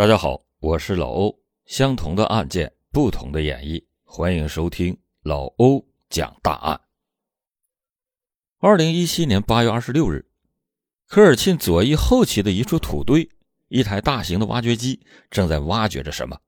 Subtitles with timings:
[0.00, 1.38] 大家好，我是老欧。
[1.66, 6.80] 相同的案件，不同的演绎，欢迎收听老欧讲大案。
[8.60, 10.24] 二零一七年八月二十六日，
[11.06, 13.28] 科尔沁左翼后旗的一处土堆，
[13.68, 14.98] 一台大型的挖掘机
[15.30, 16.38] 正在挖掘着什么。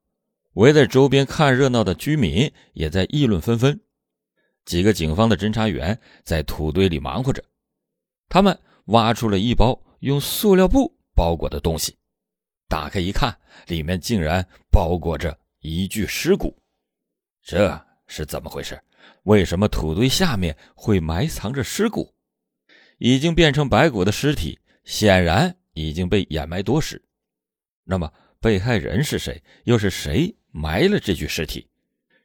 [0.53, 3.79] 围在周边看热闹的居民也在议论纷纷。
[4.65, 7.43] 几个警方的侦查员在土堆里忙活着，
[8.29, 11.95] 他们挖出了一包用塑料布包裹的东西。
[12.67, 13.37] 打开一看，
[13.67, 16.57] 里面竟然包裹着一具尸骨，
[17.41, 18.81] 这是怎么回事？
[19.23, 22.13] 为什么土堆下面会埋藏着尸骨？
[22.97, 27.01] 已经变成白骨的尸体，显然已经被掩埋多时。
[27.83, 29.41] 那么，被害人是谁？
[29.65, 31.69] 又是谁埋了这具尸体？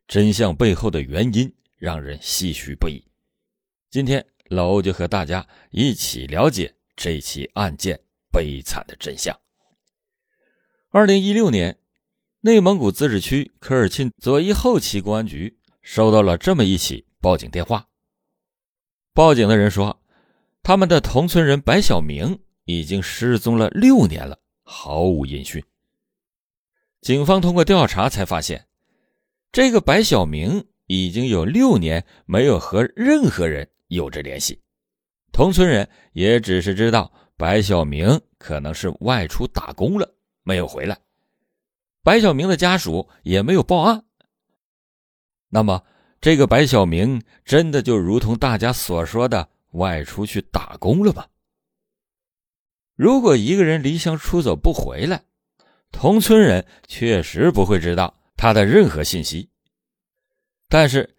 [0.06, 3.04] 真相背后的原因让人唏嘘不已。
[3.90, 7.98] 今天，老欧就和大家一起了解这起案件
[8.30, 9.36] 悲惨的真相。
[10.90, 11.76] 二零一六年，
[12.40, 17.86] 内蒙古自治区科尔沁左翼后旗公安局收到了这么一起报警电话。
[19.12, 20.00] 报警的人说，
[20.62, 25.62] 他们的同村人白小明已经失踪了六年了，毫无音讯。
[27.02, 28.66] 警方通过调查才发现，
[29.52, 34.58] 这个白小明已经有六年没有和任何人有着联系，
[35.32, 40.14] 同村人也只是知道白小明可能是外出打工了。
[40.48, 40.96] 没有回来，
[42.02, 44.02] 白小明的家属也没有报案。
[45.50, 45.84] 那么，
[46.22, 51.26] 这个白小明真的就如同大家所说的外出去打工了吗？
[52.96, 55.24] 如果一个人离乡出走不回来，
[55.92, 59.50] 同村人确实不会知道他的任何信息。
[60.70, 61.14] 但是，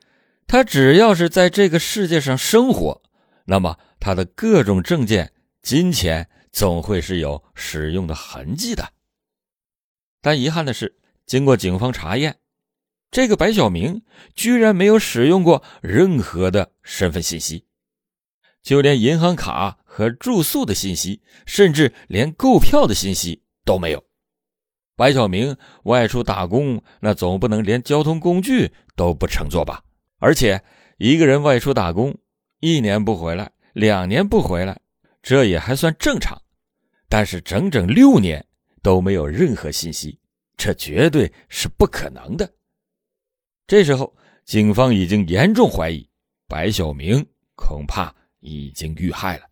[0.48, 3.04] 他只要是在这个世界上生活，
[3.46, 8.92] 那么他的各种证件、金钱总会是有使用的痕迹的。
[10.22, 12.40] 但遗憾的是，经过警方查验，
[13.10, 14.04] 这个白小明
[14.36, 17.66] 居然没有使用过任何的身份信息，
[18.62, 24.04] 就连银行卡和住宿的信息，甚至连购票的信息都没有。
[24.98, 29.82] 白小明外出打工，那总不能连交通工具都不乘坐吧？
[30.18, 30.62] 而且
[30.98, 32.18] 一个人外出打工，
[32.60, 34.82] 一年不回来，两年不回来，
[35.22, 36.42] 这也还算正常，
[37.08, 38.46] 但是整整六年。
[38.82, 40.19] 都没有任何信息，
[40.60, 42.54] 这绝对是不可能的。
[43.66, 46.08] 这时候，警方已经严重怀疑
[46.48, 47.26] 白小明
[47.56, 49.48] 恐怕已经遇害了。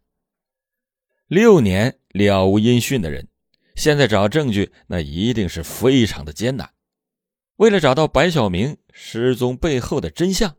[1.27, 3.25] 六年了无音讯的人，
[3.75, 6.69] 现在找证据那一定是非常的艰难。
[7.55, 10.57] 为了找到白小明失踪背后的真相，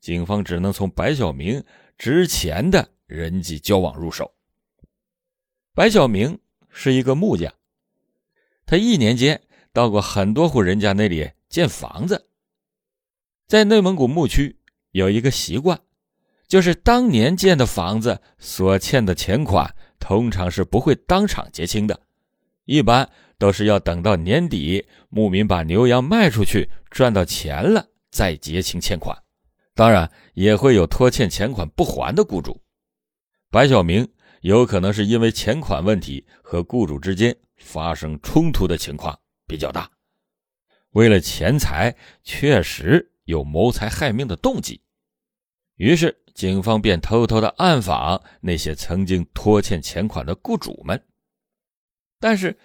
[0.00, 1.64] 警方只能从白小明
[1.96, 4.32] 之前的人际交往入手。
[5.74, 6.38] 白小明
[6.70, 7.52] 是一个木匠。
[8.64, 9.40] 他一年间
[9.78, 12.26] 到过很多户人家那里建房子。
[13.46, 14.58] 在内蒙古牧区
[14.90, 15.78] 有一个习惯，
[16.48, 22.00] 就是当年建的房子所欠的钱款，通常是不会当场结清的，
[22.64, 29.16] 一般都是要等到年底，牧民把牛羊卖出去赚到钱了再结清欠款。
[29.76, 32.60] 当然，也会有拖欠钱款不还的雇主。
[33.48, 34.08] 白小明
[34.40, 37.36] 有可能是因为钱款问题和雇主之间。
[37.60, 39.90] 发生冲突的情况比较大，
[40.90, 44.80] 为了钱财，确实有谋财害命的动机。
[45.76, 51.02] 于是，警方便偷偷的暗访那些曾经拖欠钱款的雇主们。
[52.20, 52.58] 但是，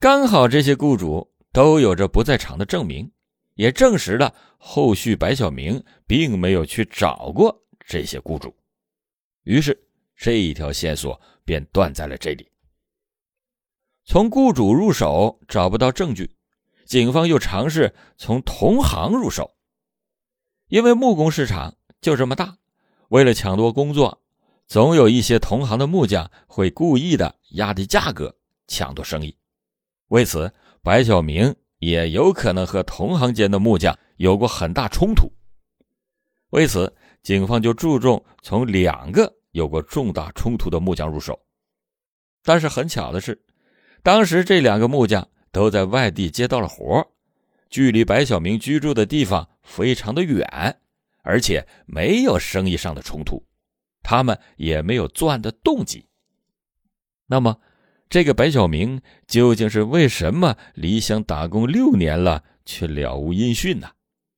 [0.00, 3.12] 刚好这些雇主都有着不在场的证明，
[3.54, 8.56] 也证实了后续白小明并没有去找过这些雇主。
[9.42, 9.78] 于是，
[10.16, 12.47] 这一条线索便断在了这里。
[14.10, 16.34] 从雇主入手找不到证据，
[16.86, 19.54] 警方又尝试从同行入手。
[20.68, 22.56] 因为木工市场就这么大，
[23.10, 24.22] 为了抢夺工作，
[24.66, 28.34] 总有一些同行的木匠会故意的压低价格
[28.66, 29.36] 抢夺生意。
[30.06, 35.30] 为此，白小明也有可能和同行间的木匠有过很大冲突。
[36.48, 41.38] 为此，警方就注重从两个有过重大冲突的木匠入手。
[42.42, 43.38] 但是很巧的是。
[44.02, 47.06] 当时这两个木匠都在外地接到了活
[47.68, 50.80] 距离白小明居住的地方非常的远，
[51.22, 53.44] 而且没有生意上的冲突，
[54.02, 56.06] 他们也没有作案的动机。
[57.26, 57.60] 那么，
[58.08, 63.90] 这个白小明究竟是为什么离乡打工六年了却了无音讯呢？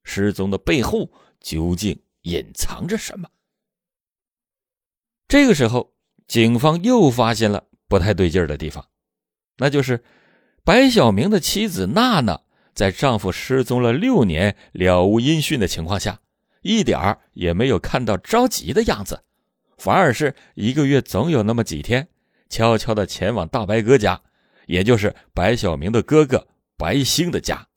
[0.02, 3.28] 失踪的背后究竟隐藏着什么？
[5.28, 5.94] 这个时候，
[6.26, 8.84] 警方又发现了不太对劲儿的地方。
[9.60, 10.02] 那就是，
[10.64, 12.40] 白小明的妻子娜娜
[12.72, 16.20] 在丈夫失踪了六年、了无音讯的情况下，
[16.62, 19.22] 一点儿也没有看到着急的样子，
[19.76, 22.08] 反而是一个月总有那么几天，
[22.48, 24.22] 悄悄地前往大白哥家，
[24.66, 26.48] 也就是白小明的哥哥
[26.78, 27.68] 白星的家，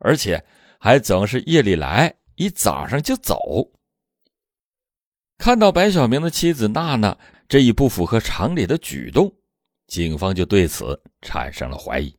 [0.00, 0.44] 而且
[0.80, 3.38] 还总是夜里来，一早上就走。
[5.38, 7.16] 看到白小明的妻子娜娜
[7.48, 9.32] 这一不符合常理的举动，
[9.88, 12.14] 警方就对此产生了怀疑。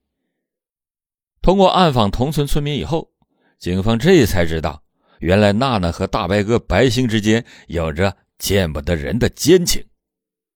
[1.42, 3.10] 通过暗访同村村民以后，
[3.58, 4.84] 警方这才知道，
[5.20, 9.86] 原来娜娜和大白哥白星之间有着见不得人的奸情。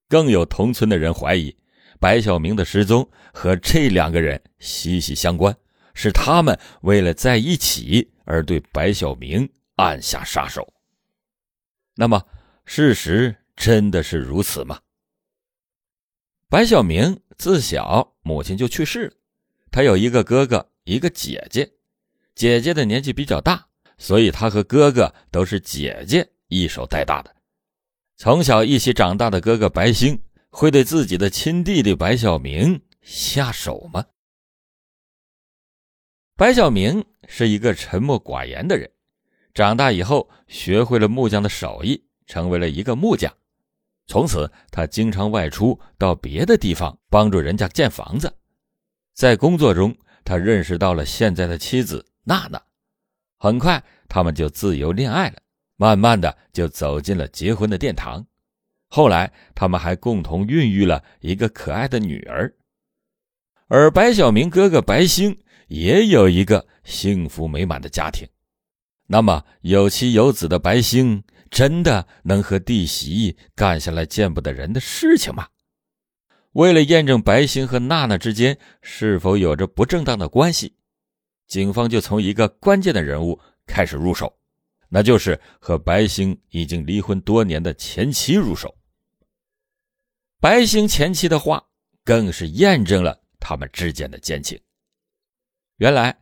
[0.10, 1.56] 更有同村的人怀疑，
[2.00, 5.56] 白小明的失踪和这两个人息息相关，
[5.94, 10.68] 是他们为了在一起而对白小明暗下杀手。
[11.95, 12.21] 那么？
[12.65, 14.80] 事实真的是如此吗？
[16.54, 19.14] 白小明自小母亲就去世了，
[19.72, 21.68] 他有一个哥哥，一个姐姐。
[22.36, 27.36] 姐姐的年纪比较大，所以他和哥哥都是姐姐一手带大的。
[28.18, 30.22] 从小一起长大的哥哥白星
[30.52, 34.06] 会对自己的亲弟弟白小明下手吗？
[36.36, 38.92] 白小明是一个沉默寡言的人，
[39.56, 42.06] 长大以后学会了木匠的手艺。
[42.28, 43.36] 成为了一个木匠，
[44.06, 48.34] 从此他经常外出到别的地方帮助人家建房子。
[49.14, 49.96] 在工作中，
[50.26, 52.62] 他认识到了现在的妻子娜娜，
[53.40, 55.38] 很快他们就自由恋爱了，
[55.78, 58.26] 慢慢的就走进了结婚的殿堂。
[58.90, 62.54] 后来，他们还共同孕育了一个可爱的女儿。
[63.68, 65.36] 而白小明哥哥白星
[65.68, 68.28] 也有一个幸福美满的家庭。
[69.08, 71.24] 那么，有妻有子的白星。
[71.54, 75.48] 真的能和弟媳干下来见不得人的事情吗？
[76.54, 80.76] 为了验证白星和娜娜之间是否有着不正当的关系，
[81.46, 84.36] 警方就从一个关键的人物开始入手，
[84.90, 88.76] 那就是和白星已经离婚多年的前妻入手。
[90.40, 91.64] 白星前妻的话
[92.04, 94.60] 更是验证了他们之间的奸情。
[95.78, 96.18] 原来，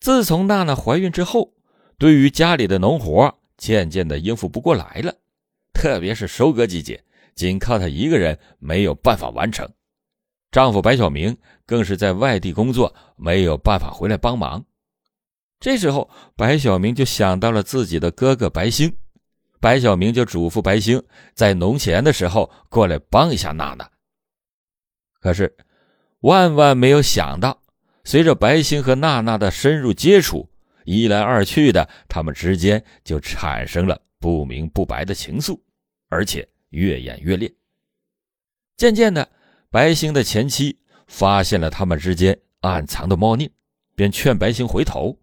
[0.00, 1.54] 自从娜娜怀孕之后，
[1.98, 3.38] 对于家里的农活。
[3.56, 5.14] 渐渐的应付不过来了，
[5.72, 7.02] 特别是收割季节，
[7.34, 9.68] 仅靠她一个人没有办法完成。
[10.50, 11.36] 丈夫白小明
[11.66, 14.64] 更是在外地工作，没有办法回来帮忙。
[15.58, 18.94] 这时候，白小明就想到了自己的哥哥白星，
[19.60, 21.02] 白小明就嘱咐白星
[21.34, 23.90] 在农闲的时候过来帮一下娜娜。
[25.20, 25.56] 可是，
[26.20, 27.60] 万万没有想到，
[28.04, 30.48] 随着白星和娜娜的深入接触。
[30.86, 35.60] 一来二去的，他们之间就产生了不明不白的情愫，
[36.08, 37.52] 而且越演越烈。
[38.76, 39.28] 渐渐的，
[39.68, 40.78] 白星的前妻
[41.08, 43.50] 发现了他们之间暗藏的猫腻，
[43.96, 45.18] 便劝白星回头。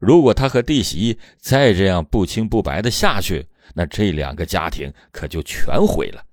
[0.00, 6.24] 如果他和弟媳再这样不清不白的下去，那这两个家庭可就全毁了。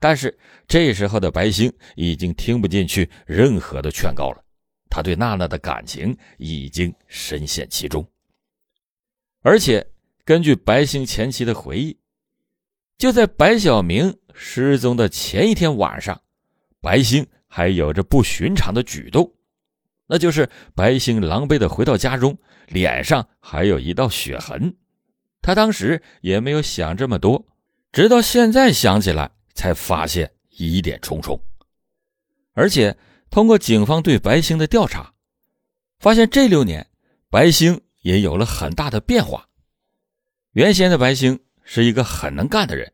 [0.00, 0.36] 但是
[0.68, 4.43] 这时候的白星已经听不进去任何的劝告了。
[4.94, 8.06] 他对娜娜的感情已经深陷其中，
[9.40, 9.84] 而且
[10.24, 11.98] 根据白星前妻的回忆，
[12.96, 16.22] 就在白小明失踪的前一天晚上，
[16.80, 19.28] 白星还有着不寻常的举动，
[20.06, 22.38] 那就是白星狼狈的回到家中，
[22.68, 24.76] 脸上还有一道血痕。
[25.42, 27.44] 他当时也没有想这么多，
[27.90, 31.42] 直到现在想起来，才发现疑点重重，
[32.52, 32.96] 而且。
[33.34, 35.12] 通过警方对白星的调查，
[35.98, 36.86] 发现这六年
[37.28, 39.44] 白星也有了很大的变化。
[40.52, 42.92] 原先的白星是一个很能干的人，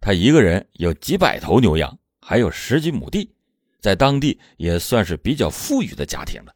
[0.00, 3.34] 他一个人有几百头牛羊，还有十几亩地，
[3.80, 6.54] 在当地也算是比较富裕的家庭了。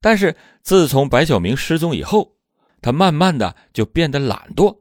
[0.00, 0.32] 但是
[0.62, 2.36] 自从白小明失踪以后，
[2.80, 4.78] 他慢慢的就变得懒惰，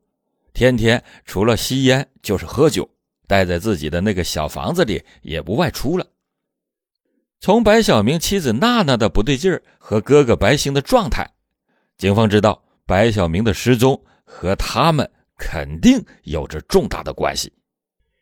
[0.54, 2.88] 天天除了吸烟就是喝酒，
[3.26, 6.06] 待在自己的那个小房子里，也不外出了。
[7.44, 11.30] 从白小明妻子娜娜的不对劲儿和哥哥白星的状态，
[11.98, 17.52] 警方知道白小明的失踪和他们肯定有着重大的关系，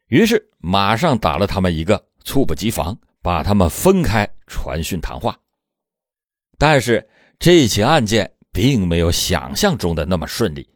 [0.07, 5.37] 于是马上打了他们一个猝不及防，把他们分开传讯谈话。
[6.57, 10.67] 但是这起案件并没有想象中的那么顺利，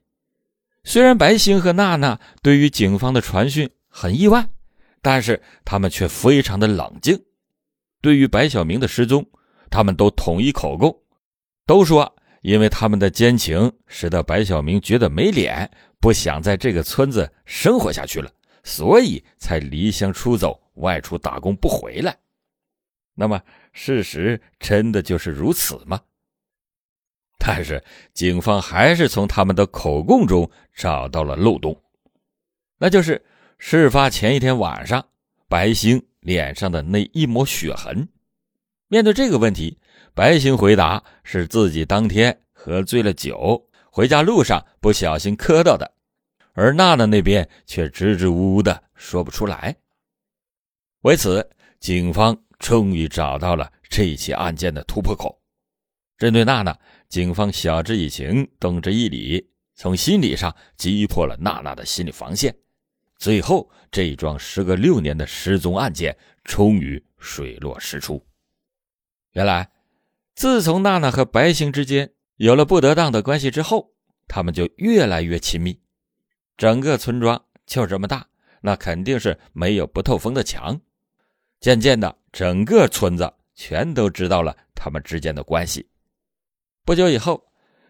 [0.84, 4.48] 虽然白星和娜娜对于警方的传讯很意外，
[5.02, 7.20] 但是他们却非常的冷静。
[8.06, 9.28] 对于白小明的失踪，
[9.72, 10.96] 他们都统一口供，
[11.66, 15.68] 都说因为他们的奸情，使得白小明觉得没脸，
[16.00, 18.32] 不想在这个村子生活下去了，
[18.64, 22.16] 所以才离乡出走，外出打工不回来。
[23.16, 23.42] 那么
[23.74, 26.00] 事实真的就是如此吗？
[27.40, 27.84] 但是
[28.14, 31.76] 警方还是从他们的口供中找到了漏洞，
[32.78, 33.20] 那就是
[33.58, 35.04] 事发前一天晚上，
[35.48, 38.10] 白星脸上的那一抹血痕。
[38.88, 39.80] 面对这个问题，
[40.14, 45.90] 白星回答是自己当天喝醉了酒，回家路上不小心磕到的，
[46.54, 49.76] 而娜娜那边却支支吾吾的说不出来。
[51.02, 51.48] 为此，
[51.80, 55.40] 警方终于找到了这起案件的突破口。
[56.18, 56.76] 针对娜娜，
[57.08, 62.56] 警方晓之以情，动之以理，从心理上击破了娜娜的心理防线。
[63.18, 68.24] 最后，这一桩时隔六年的失踪案件终于水落石出。
[69.32, 69.70] 原来，
[70.36, 73.90] 自从娜娜和白星之间有了不得当的关系之后，
[74.28, 75.80] 他们就越来越亲密。
[76.58, 78.28] 整个村庄就这么大，
[78.62, 80.80] 那肯定是没有不透风的墙。
[81.60, 85.88] 渐渐的，整个村子全都知道了他们之间的关系。
[86.86, 87.44] 不久以后，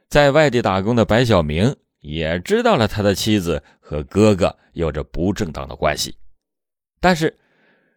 [0.08, 1.75] 在外地打工的白小明
[2.06, 6.16] 也知道了他的妻子和哥哥有着不正当的关系。
[7.00, 7.38] 但是，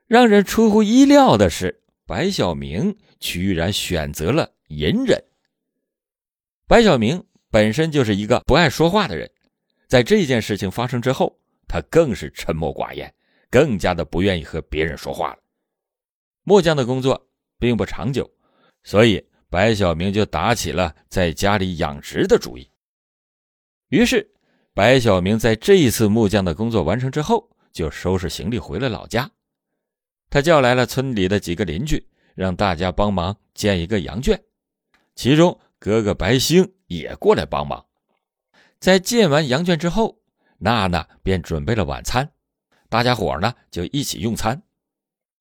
[0.06, 5.22] 让人出乎意料的是，白小明居然选择了隐忍。
[6.66, 9.30] 白小明本身就是一个不爱说话的人，
[9.86, 13.12] 在这件事情发生之后，他更是沉默寡言，
[13.50, 15.38] 更加的不愿意和别人说话了。
[16.44, 18.30] 木匠的工作并不长久，
[18.84, 22.66] 所以白小明就打起了在家里养殖的主意。
[23.88, 24.30] 于是，
[24.74, 29.30] 白小明在这一次木匠的工作完成之后，就收拾行李回了老家。
[30.30, 34.38] 他叫来了村里的几个邻居，让大家帮忙建一个羊圈，
[35.14, 37.84] 其中哥哥白星也过来帮忙。
[38.78, 40.18] 在建完羊圈之后，
[40.58, 42.30] 娜娜便准备了晚餐，
[42.88, 44.62] 大家伙呢就一起用餐。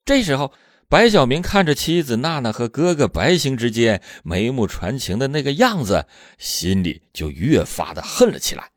[0.05, 0.51] 这时候。
[0.89, 8.71] 白小明看着妻子娜娜和哥哥白星之间眉目传情的那个样子，心里就越发的恨了起来。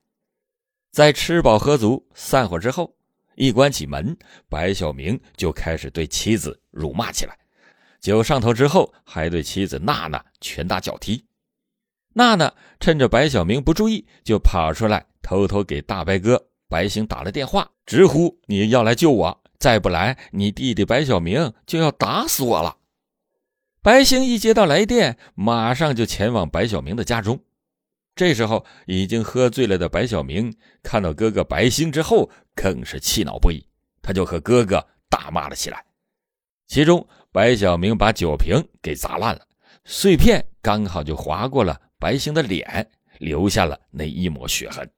[0.90, 2.96] 在吃饱喝足、散伙之后，
[3.36, 4.16] 一关起门，
[4.48, 7.38] 白小明就开始对妻子辱骂起来。
[8.00, 11.24] 酒上头之后，还对妻子娜娜拳打脚踢。
[12.14, 19.39] 娜娜趁着白小明不注意，就跑出来，偷偷给大白哥白星打了电话，直呼你要来救我。
[19.60, 22.78] 再不来，你弟弟白小明就要打死我了。
[23.82, 27.38] 白星一接到来电，马上就前往白小明的家中。
[28.16, 33.62] 这时候，已经喝醉了的白小明看到哥哥白星之后，更是气恼不已，
[34.00, 35.84] 他就和哥哥大骂了起来。
[36.66, 39.46] 其中，白小明把酒瓶给砸烂了，
[39.84, 44.90] 碎片刚好就划过了白星的脸，留下了那一抹血痕。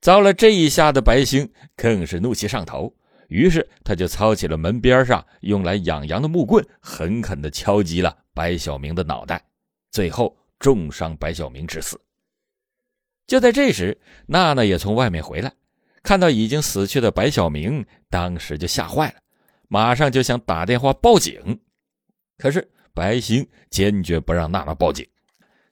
[0.00, 2.94] 遭了这一下的白星更是怒气上头。
[3.30, 9.40] 于是他就操起了门边上用来养羊的木棍，狠狠地敲击了白小明的脑袋，
[9.92, 11.98] 最后重伤白小明致死。
[13.28, 13.96] 就在这时，
[14.26, 15.52] 娜娜也从外面回来，
[16.02, 19.20] 看到已经死去的白小明，当时就吓坏了，
[19.68, 21.60] 马上就想打电话报警。
[22.36, 25.06] 可是白星坚决不让娜娜报警，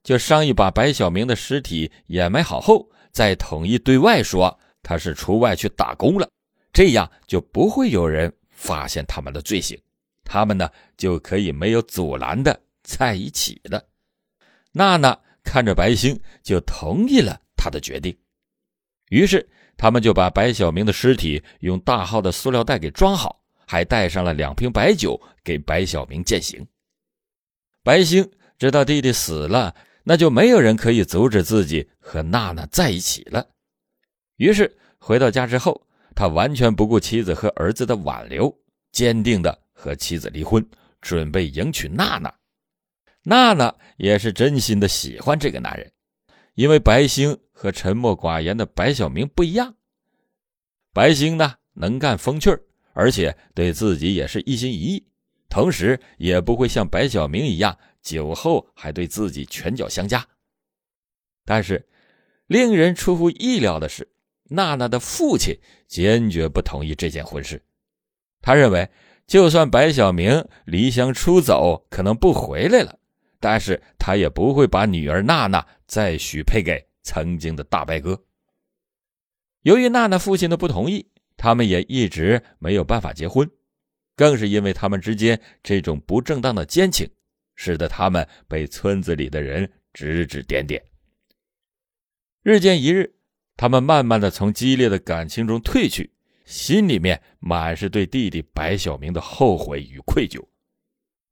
[0.04, 6.30] 就商议把白小明的尸体掩埋好后，再统一对外说他是出外去打工了。
[6.72, 9.80] 这样就不会有人发现他们的罪行，
[10.22, 13.82] 他们呢就可以没有阻拦的在一起了。
[14.72, 18.16] 娜娜看着白星，就同意了他的决定。
[19.08, 26.64] 于是他们就把白小明的尸体用大号的塑料袋给装好，还带上了两瓶白酒给白小明践行。
[27.82, 33.48] 白星知道弟弟死了，那就没有人可以阻止自己和娜娜在一起了。
[34.36, 35.82] 于是回到家之后。
[36.18, 38.52] 他完全不顾妻子和儿子的挽留，
[38.90, 40.68] 坚定的和妻子离婚，
[41.00, 42.34] 准备迎娶娜娜。
[43.22, 45.92] 娜娜也是真心的喜欢这个男人，
[46.54, 49.76] 因为白星和沉默寡言的白小明不一样。
[50.92, 52.50] 白星呢，能干风趣
[52.94, 55.06] 而且对自己也是一心一意，
[55.48, 60.26] 同时也不会像白小明一样酒后还对自己拳脚相加。
[61.44, 61.88] 但是，
[62.48, 64.08] 令人出乎意料的是。
[64.48, 67.62] 娜娜的父亲坚决不同意这件婚事，
[68.40, 68.88] 他认为，
[69.26, 72.98] 就算白小明离乡出走，可能不回来了，
[73.38, 78.24] 但是他也不会把女儿娜娜再许配给曾经的大白哥。
[79.62, 83.50] 由于娜娜父亲的不同意，他们也一直没有办法结婚，
[84.16, 87.06] 更是因为他们之间这种不正当的奸情，
[87.54, 90.82] 使得他们被村子里的人指指点点。
[92.42, 93.17] 日渐一日。
[93.58, 96.08] 他们慢慢的从激烈的感情中退去，
[96.44, 100.40] 心里面满是对弟弟白小明的后悔与愧疚。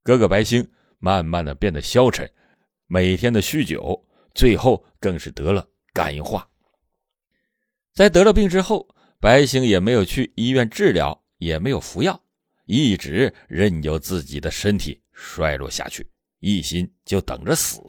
[0.03, 0.69] 哥哥白兴
[0.99, 2.29] 慢慢的变得消沉，
[2.85, 4.05] 每天的酗酒，
[4.35, 6.45] 最后更是得了肝硬化。
[7.93, 12.21] 在得了病之后，白兴也没有去医院治疗，也没有服药，
[12.65, 16.05] 一直任由自己的身体衰落下去，
[16.41, 17.79] 一心就等着死。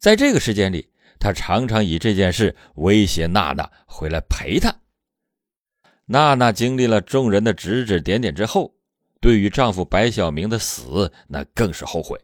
[0.00, 0.90] 在这个时间里，
[1.20, 4.74] 他常常以这件事威胁娜娜回来陪他。
[6.06, 8.74] 娜娜经历了众人的指指点点之后，
[9.20, 12.18] 对于丈夫白小明的死，那更是后悔。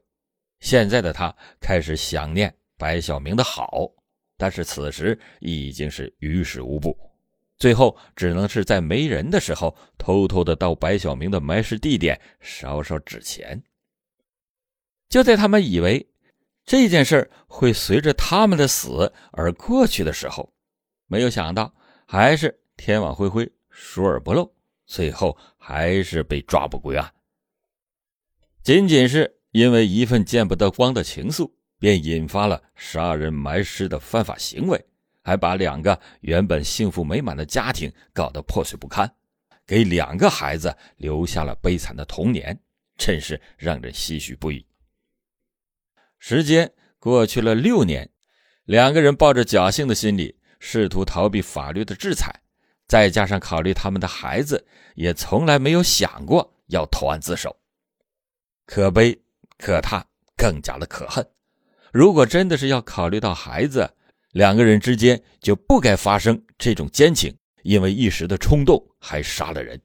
[0.60, 3.90] 现在的她开始想念白小明的好，
[4.38, 6.96] 但是此时已经是于事无补，
[7.58, 13.62] 最后只能是在没人的时候，偷偷的到白小明的埋尸地点烧烧纸钱。
[15.08, 16.06] 就在他们以为。
[16.66, 20.52] 这件事会随着他们的死而过去的时候，
[21.06, 21.74] 没有想到
[22.06, 24.50] 还是天网恢恢，疏而不漏，
[24.86, 27.12] 最后还是被抓捕归案。
[28.62, 34.82] 仅仅是因为一份见不得光的情愫，便引发了杀人埋尸的犯法行为，
[35.22, 39.14] 还把两个原本幸福美满的家庭搞得破碎不堪，
[39.66, 42.58] 给两个孩子留下了悲惨的童年，
[42.96, 44.64] 真是让人唏嘘不已。
[46.26, 48.08] 时间过去了六年，
[48.64, 52.34] 两个人抱着侥幸的心理，试图逃避法律的制裁，
[52.88, 57.54] 再加上考虑他们的孩子，也从来没有想过要投案自首。
[58.64, 59.20] 可悲
[59.58, 60.02] 可叹，
[60.34, 61.28] 更加的可恨。
[61.92, 63.92] 如果真的是要考虑到孩子，
[64.32, 69.78] 两个人之间就不该发生这种奸情，因为一时的冲动还杀了人。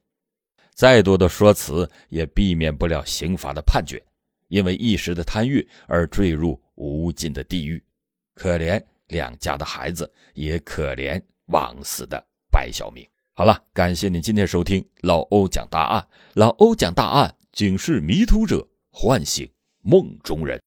[0.74, 4.02] 再多的说辞也避免不了刑罚的判决。
[4.50, 7.84] 因为一时的贪欲而坠入无尽的地狱，
[8.36, 13.08] 可怜两家的孩子，也可怜枉死的白小明。
[13.34, 19.50] 好了，感谢您今天收听老欧讲大案，老欧讲大案，警示迷途者，唤醒
[19.82, 20.58] 梦中人。